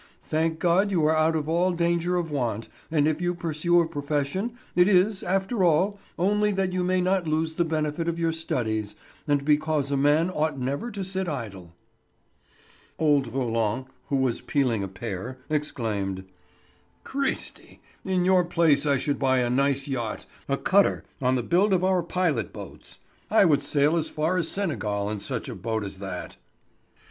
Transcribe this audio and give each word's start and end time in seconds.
Thank 0.23 0.57
God 0.57 0.89
you 0.89 1.05
are 1.05 1.15
out 1.15 1.35
of 1.35 1.47
all 1.47 1.73
danger 1.73 2.17
of 2.17 2.31
want, 2.31 2.67
and 2.89 3.07
if 3.07 3.21
you 3.21 3.35
pursue 3.35 3.79
a 3.81 3.87
profession, 3.87 4.57
it 4.75 4.87
is, 4.87 5.21
after 5.21 5.63
all, 5.63 5.99
only 6.17 6.51
that 6.53 6.73
you 6.73 6.83
may 6.83 6.99
not 7.01 7.27
lose 7.27 7.53
the 7.53 7.65
benefit 7.65 8.07
of 8.07 8.17
your 8.17 8.31
studies, 8.31 8.95
and 9.27 9.45
because 9.45 9.91
a 9.91 9.95
man 9.97 10.31
ought 10.31 10.57
never 10.57 10.89
to 10.89 11.03
sit 11.03 11.27
idle." 11.29 11.75
Old 12.97 13.27
Roland, 13.27 13.85
who 14.09 14.15
was 14.15 14.41
peeling 14.41 14.81
a 14.83 14.87
pear, 14.87 15.37
exclaimed: 15.51 16.25
"Christi! 17.03 17.79
In 18.03 18.25
your 18.25 18.43
place 18.43 18.87
I 18.87 18.97
should 18.97 19.19
buy 19.19 19.37
a 19.41 19.51
nice 19.51 19.87
yacht, 19.87 20.25
a 20.49 20.57
cutter 20.57 21.03
on 21.21 21.35
the 21.35 21.43
build 21.43 21.73
of 21.73 21.83
our 21.83 22.01
pilot 22.01 22.51
boats. 22.51 22.97
I 23.29 23.45
would 23.45 23.61
sail 23.61 23.95
as 23.95 24.09
far 24.09 24.35
as 24.37 24.49
Senegal 24.49 25.11
in 25.11 25.19
such 25.19 25.47
a 25.47 25.53
boat 25.53 25.83
as 25.85 25.99
that." 25.99 26.37